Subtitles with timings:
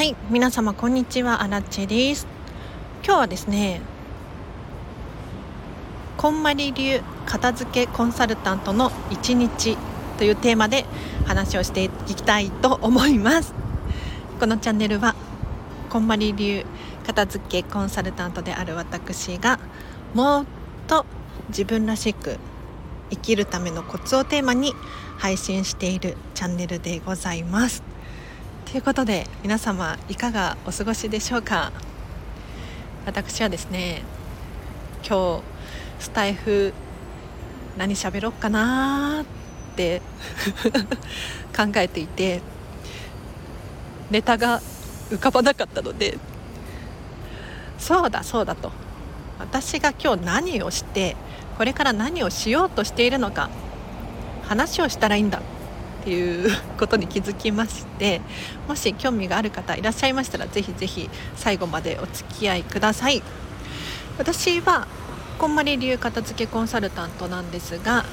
[0.00, 1.42] はい皆様こんにちは。
[1.42, 2.26] アラチェです。
[3.04, 3.82] 今日はですね
[6.16, 9.76] こんまり流片付けコンサルタントの一日
[10.16, 10.86] というテーマで
[11.26, 13.52] 話をしていきたいと思います。
[14.40, 15.14] このチャンネルは
[15.90, 16.64] こんまり流
[17.06, 19.60] 片付けコンサルタントである私が
[20.14, 20.46] もっ
[20.86, 21.04] と
[21.50, 22.38] 自分らしく
[23.10, 24.72] 生きるためのコツをテーマに
[25.18, 27.89] 配信しているチャンネルでございます。
[28.70, 31.72] ということで皆様いかがお過ごしでしょうか？
[33.04, 34.02] 私はですね
[35.04, 35.42] 今日
[35.98, 36.72] スタイフ
[37.76, 40.00] 何喋ろうかなって
[41.56, 42.42] 考えていて
[44.08, 44.60] ネタが
[45.10, 46.16] 浮かばなかったので
[47.76, 48.70] そうだそうだと。
[49.40, 51.16] 私が今日何をして
[51.58, 53.50] これから何をしようとしているのか
[54.46, 55.42] 話をしたらいいんだ。
[56.00, 58.20] っていうことに気づきまして
[58.66, 63.22] もし興味がある方いらっしゃいましたらぜひぜひ最後までお付き合いください。
[64.18, 64.86] 私は
[65.38, 68.04] こんまり流片付けコンサルタントなんですが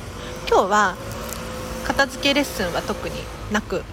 [0.49, 0.95] 今日は
[1.85, 3.15] 片付けレッスンは特に
[3.51, 3.83] なく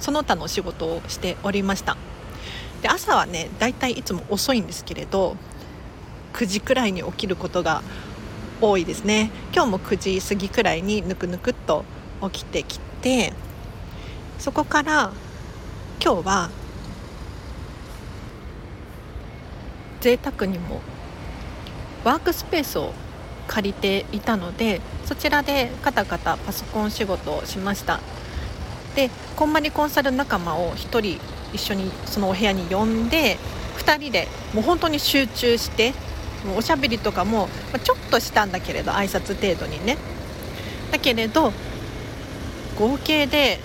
[0.00, 1.96] その他の仕事をしておりました。
[2.82, 5.36] で朝はねだいたいいつも遅いんですけれど
[6.34, 7.82] 9時くらいに起きることが
[8.70, 9.30] 多いですね。
[9.52, 11.84] 今日も9時過ぎくらいにぬくぬくっと
[12.22, 13.32] 起きてきて
[14.38, 15.12] そこから
[16.02, 16.50] 今日は
[20.00, 20.80] 贅沢にも
[22.04, 22.92] ワークスペースを
[23.46, 28.00] 借りていたのでそちらでカタカタパソコン仕事をしました。
[28.94, 31.20] でこんまりコンサル仲間を1人
[31.52, 33.38] 一緒にそのお部屋に呼んで
[33.78, 35.92] 2人でもう本当に集中して
[36.56, 37.48] おしゃべりとかも
[37.82, 39.96] ちょっとしたんだけれど挨拶程度にね。
[40.90, 41.52] だけれど
[42.78, 43.60] 合計で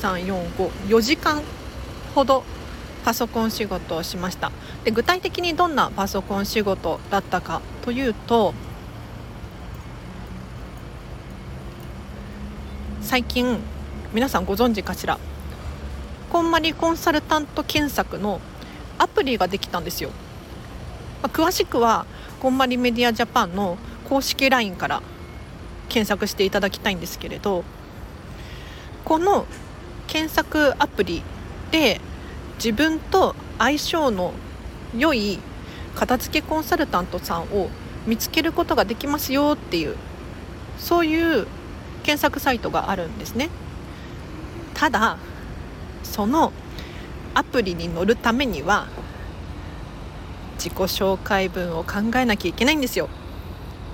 [0.00, 1.42] 345時間
[2.14, 2.44] ほど
[3.04, 4.52] パソコン仕事をしました。
[4.84, 8.54] で具体的にどんなパソコン仕事だったかというと
[13.00, 13.58] 最近
[14.12, 15.18] 皆さんご存知かしら。
[16.30, 18.40] こんまりコンサルタント検索の
[18.96, 20.10] アプリができたんですよ。
[21.22, 22.06] まあ、詳しくは
[22.40, 23.78] こんまりメディアジャパンの
[24.08, 25.02] 公式 LINE から
[25.88, 27.64] 検索していただきたいんですけれど
[29.04, 29.46] この
[30.06, 31.22] 検索アプリ
[31.70, 32.00] で
[32.56, 34.32] 自分と相性の
[34.96, 35.38] 良い
[35.94, 37.68] 片付けコンサルタントさんを
[38.06, 39.96] 見つけることができますよっていう
[40.78, 41.46] そういう
[42.02, 43.48] 検索サイトがあるんですね。
[44.74, 45.16] ただ
[46.02, 46.52] その
[47.34, 48.88] アプリに乗るためには
[50.54, 53.08] 自己紹介文を考えなきゃいけないんですよ。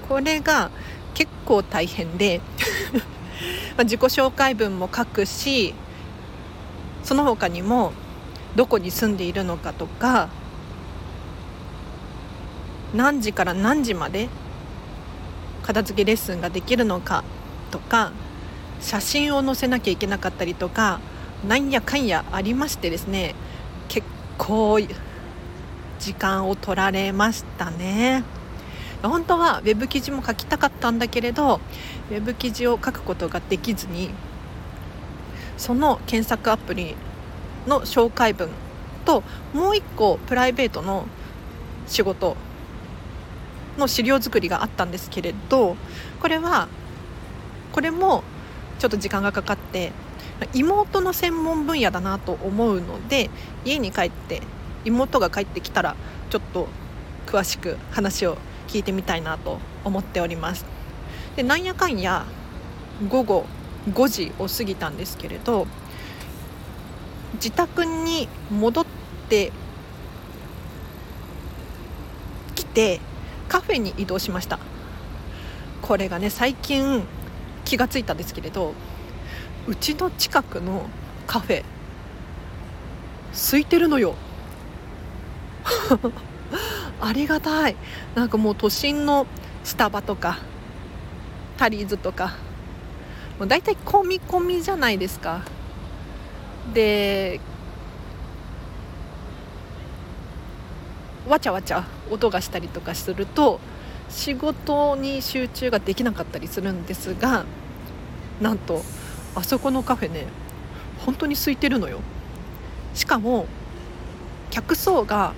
[0.09, 0.71] これが
[1.15, 2.41] 結構大変で
[3.77, 5.75] ま自己紹介文も書くし
[7.05, 7.93] その他にも
[8.57, 10.29] どこに住んでいるのかとか
[12.95, 14.29] 何時から何時まで
[15.63, 17.23] 片付けレッスンができるのか
[17.71, 18.13] とか
[18.81, 21.01] 写真を載せなきゃいけなかったりとか
[21.47, 23.35] なんやかんやありましてですね
[23.89, 24.07] 結
[24.39, 24.79] 構
[25.99, 28.25] 時間を取られましたね。
[29.03, 31.61] 本当は web 記事も書きたかったんだけれど
[32.11, 34.11] web 記事を書くことができずに
[35.57, 36.97] その検索アプリ
[37.67, 38.49] の紹介文
[39.05, 39.23] と
[39.55, 41.07] もう一個プライベートの
[41.87, 42.37] 仕事
[43.77, 45.77] の資料作りがあったんですけれど
[46.21, 46.69] これは
[47.73, 48.25] これも
[48.79, 49.93] ちょっと時間がかかって
[50.55, 53.31] 妹の専門分野だなと思うので
[53.65, 54.43] 家に帰って
[54.89, 55.97] 妹が帰ってきたら
[56.31, 56.69] ちょっと
[57.27, 58.39] 詳しく話を
[58.69, 60.65] 聞いてみたいなと思っております。
[61.37, 62.27] でなんやかんや
[63.09, 63.47] 午後
[63.91, 65.67] 5時を過ぎたんですけれど
[67.35, 68.87] 自宅に戻っ
[69.29, 69.53] て
[72.55, 73.01] きて
[73.49, 74.59] カフェに移動しました。
[75.83, 77.05] これがね最近
[77.65, 78.75] 気がついたんですけれど
[79.67, 80.87] うちの近くの
[81.27, 81.65] カフェ
[83.33, 84.15] 空いてるのよ。
[87.01, 87.77] ありがたい。
[88.15, 89.27] なんかもう都心の
[89.65, 90.39] スタバとか
[91.57, 92.35] タリーズとか
[93.39, 95.43] もう大体込み込みじゃないですか。
[96.73, 97.41] で
[101.29, 103.61] わちゃわちゃ音がしたりとかすると
[104.09, 107.45] 仕事に集中ができなかったりするんですが
[108.41, 108.83] なんと
[109.35, 110.27] あそこのカフェね
[111.05, 112.01] 本当に空いてるのよ。
[112.95, 113.47] しかも
[114.51, 115.35] 客層が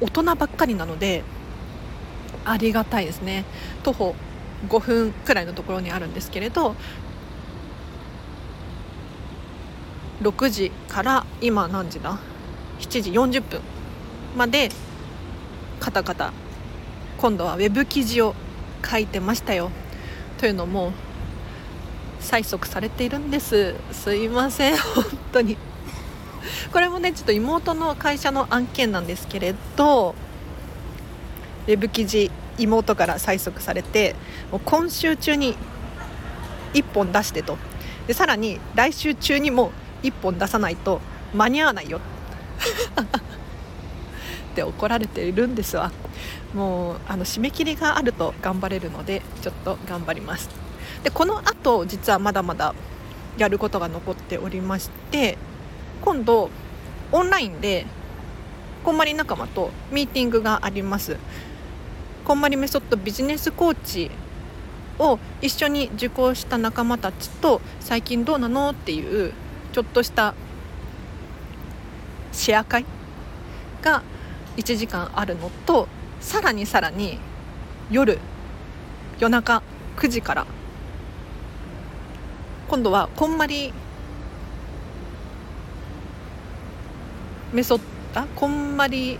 [0.00, 1.24] 大人ばっかりなので
[2.44, 3.44] ありがたいですね。
[3.82, 4.14] 徒歩
[4.68, 6.74] 5分くらいのところにあるんですけれど
[10.22, 12.18] 6時から今何時だ
[12.80, 13.60] ？7時40分
[14.36, 14.70] まで
[15.80, 16.32] カタカタ。
[17.18, 18.34] 今度はウェブ記事を
[18.88, 19.70] 書いてましたよ。
[20.38, 20.92] というのも
[22.20, 23.74] 催促されているんです。
[23.92, 24.76] すいません。
[24.76, 25.56] 本当に。
[26.72, 30.14] これもねちょっと妹の会社の案件なんですけれど
[31.66, 34.14] ウェブ記事妹から催促されて
[34.50, 35.56] もう今週中に
[36.74, 37.56] 1本出してと。
[38.06, 39.70] でさらに来週中にも
[40.02, 41.00] 1本出さないと
[41.34, 42.00] 間に合わないよ。
[44.52, 45.92] って怒られているんですわ。
[46.54, 50.48] もうあの締め切りがあると頑張れるのでちょっと頑張ります。
[51.02, 52.74] でこのあと実はまだまだ
[53.36, 55.38] やることが残っておりまして
[56.02, 56.50] 今度
[57.12, 57.86] オンラインで
[58.84, 61.16] こんまり仲間とミーティングがあります。
[62.24, 64.10] こんまりメソッドビジネスコーチ
[64.98, 69.32] を一緒に受講した仲間たちと最近どうなのっていう
[69.72, 70.34] ちょっとした
[72.32, 72.84] シェア会
[73.80, 74.02] が
[74.58, 75.88] 1時間あるのと
[76.20, 77.18] さらにさらに
[77.90, 78.18] 夜
[79.18, 79.62] 夜中
[79.96, 80.46] 9時から
[82.68, 83.72] 今度はこんまり
[87.50, 87.78] メソッ
[88.14, 89.18] ドこんまり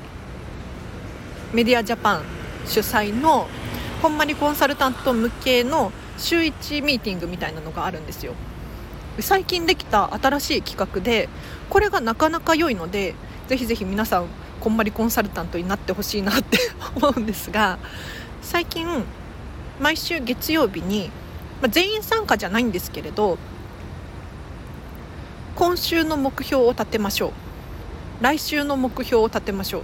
[1.54, 2.24] メディアジャパン
[2.66, 3.48] 主催の
[4.02, 8.34] こんまりコンサルタント向けの週1ミーティングみたいなのがあるんですよ。
[9.20, 11.30] 最近できた新しい企画で
[11.70, 13.14] これがなかなか良いので
[13.48, 14.26] ぜひぜひ皆さん
[14.60, 16.58] こんまりコンサルタントになってほしいなって
[16.96, 17.78] 思うんですが
[18.42, 18.86] 最近
[19.80, 21.10] 毎週月曜日に、
[21.62, 23.38] まあ、全員参加じゃないんですけれど
[25.56, 27.47] 今週の目標を立てましょう。
[28.20, 29.82] 来週の目標を立てましょう。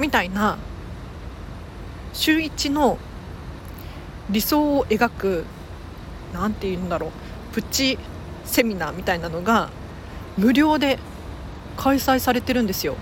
[0.00, 0.58] みたいな
[2.12, 2.98] 週一の
[4.30, 5.44] 理想を描く
[6.34, 7.10] 何て言うんだろう
[7.52, 7.98] プチ
[8.44, 9.70] セミナーみたいなのが
[10.36, 10.98] 無料で
[11.76, 12.96] 開催されてるんですよ。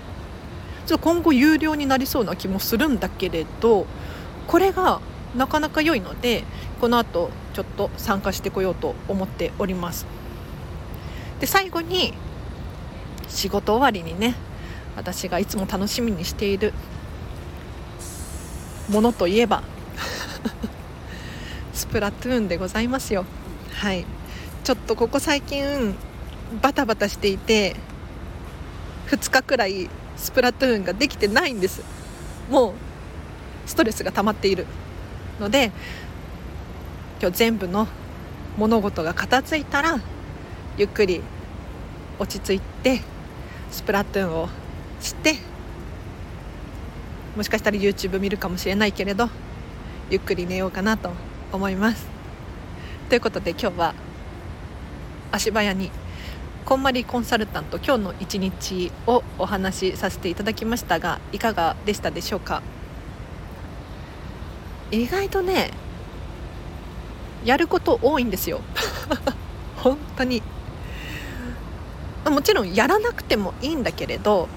[0.85, 3.85] ちょっと今後有料になりそうな気もするんだけれど
[4.47, 4.99] これが
[5.35, 6.43] なかなか良いので
[6.81, 10.05] この後ちょっと参加してこようと思っております。
[11.39, 12.13] で最後に
[13.31, 14.35] 仕事終わりにね
[14.95, 16.73] 私がいつも楽しみにしている
[18.89, 19.63] ものといえば
[21.73, 23.25] スプラトゥーンでございますよ。
[23.73, 24.05] はい。
[24.63, 25.95] ちょっとここ最近
[26.61, 27.75] バタバタしていて
[29.07, 31.81] 2日くらいスプラトゥーンができてないんです。
[32.49, 32.73] もう
[33.65, 34.67] ストレスが溜まっている。
[35.39, 35.71] ので
[37.21, 37.87] 今日全部の
[38.57, 39.99] 物事が片付いたら
[40.77, 41.21] ゆっくり
[42.19, 43.01] 落ち着いて
[43.71, 44.49] スプラトゥーンを
[44.99, 45.35] して
[47.35, 49.29] もしかしたら YouTube 見るかもしれないけれど
[50.09, 51.11] ゆっくり寝ようかなと
[51.53, 52.05] 思います。
[53.09, 53.93] ということで今日は
[55.31, 55.89] 足早に
[56.65, 62.61] こんまりコンサルタント今日の一日をお話しさせていただきましたがいかがでしたでしょうか？
[64.91, 65.71] 意外とね
[67.45, 68.61] やること多いんですよ。
[69.77, 70.43] 本当に。
[72.29, 74.47] もちろんやらなくてもいいんだけれど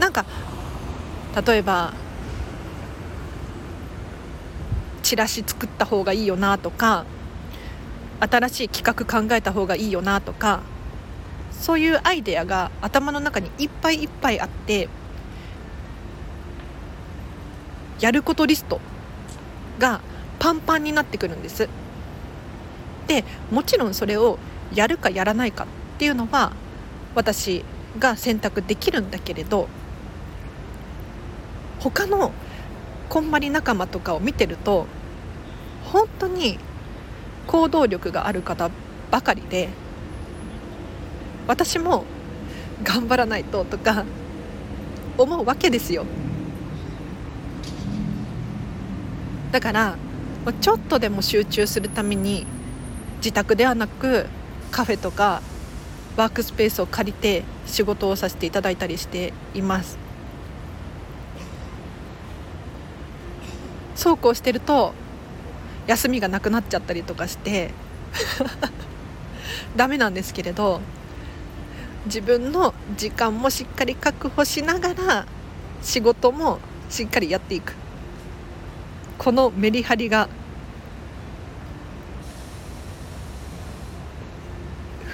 [0.00, 0.24] なんか
[1.46, 1.92] 例えば
[5.02, 7.04] チラシ作った方がいいよなとか
[8.18, 10.62] 新しい企画考えた方がいいよなとか
[11.52, 14.88] そういうアイデアが頭の中にいっぱいいっぱいあって
[18.00, 18.80] やることリスト
[19.78, 20.00] が
[20.38, 21.68] パンパンになってくるんです。
[23.06, 24.38] でもちろんそれを
[24.74, 25.66] やるかやらないかっ
[25.98, 26.52] ていうのは
[27.16, 27.64] 私
[27.98, 29.68] が選択できるんだけれど
[31.80, 32.30] 他の
[33.08, 34.86] こんまり仲間とかを見てると
[35.84, 36.58] 本当に
[37.46, 38.70] 行動力がある方
[39.10, 39.70] ばかりで
[41.46, 42.04] 私も
[42.82, 44.04] 頑張らないととか
[45.16, 46.04] 思うわけですよ。
[49.52, 49.96] だから
[50.60, 52.46] ちょっとでも集中するために
[53.18, 54.26] 自宅ではなく
[54.70, 55.40] カフェとか
[56.16, 59.98] ワークスペースを借りて仕事をさせていただいたりしています。
[63.94, 64.92] そうこうしてると
[65.86, 67.70] 休みがなくなっちゃったりとかして
[69.76, 70.80] ダメなんですけれど
[72.04, 75.26] 自分の時間もしっかり確保しながら
[75.82, 76.58] 仕事も
[76.90, 77.74] しっかりやっていく。
[79.18, 80.28] このメリハリが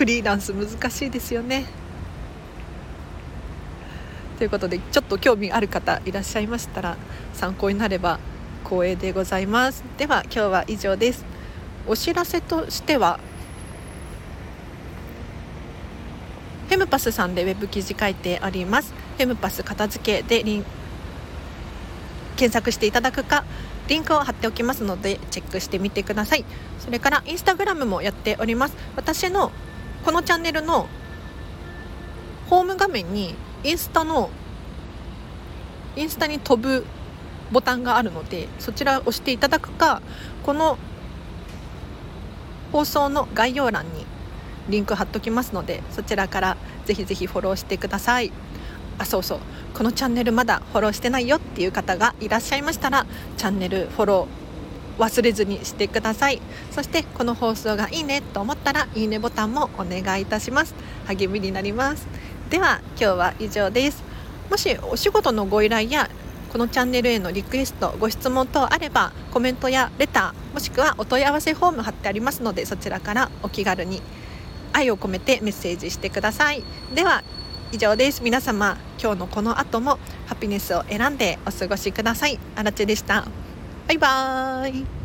[0.02, 1.64] フリーランス難しいですよね。
[4.36, 6.96] ということでちょっと興味ある方いらっしゃいましたら
[7.34, 8.18] 参考になれば
[8.64, 9.84] 光栄でございます。
[9.98, 11.24] では今日は以上です。
[11.86, 13.20] お知らせとしては
[16.66, 18.92] フェムパスさんでウェブ記事書いてあります。
[19.18, 20.64] フェムパス片付けでリン
[22.34, 23.44] 検索していただくか
[23.86, 26.44] リンクを貼っておきますのでチェックしてみてください。
[26.80, 28.74] それからインスタグラムもやっております。
[28.96, 29.52] 私の
[30.04, 30.88] このチャンネルの
[32.48, 34.30] ホーム画面にインスタの
[35.96, 36.84] インスタに飛ぶ
[37.52, 40.02] ボタンがあるのでそちらを押していただくか
[40.42, 40.78] この
[42.72, 44.06] 放送の概要欄に
[44.68, 48.32] リンク貼っときますのでそちらからぜひぜひフォローしてください。
[48.98, 49.38] あそうそう。
[49.74, 53.06] このチャンネルまだフォローしてないよっていう方がいらっしゃいましたら
[53.36, 54.41] チャンネルフォロー
[54.98, 56.40] 忘れずにしてください。
[56.70, 60.74] そしてこの放送がいいねと思ったらいいねボタンもお願いいたします。
[61.06, 62.06] 励みになります。
[62.50, 64.02] では今日は以上です。
[64.50, 66.10] もしお仕事のご依頼や
[66.52, 74.02] このチャンネルへのリクエストご質問等あればコメントやレターもしくはお問い合わせフォーム貼ってありますのでそちらからお気軽に
[74.74, 76.62] 愛を込めてメッセージしてください。
[76.94, 77.24] では
[77.72, 78.22] 以上です。
[78.22, 82.38] 皆様今日のこの後もハピネスを選んでお過ごしください。
[82.54, 83.41] あらちでした。
[83.88, 85.01] バイバーイ。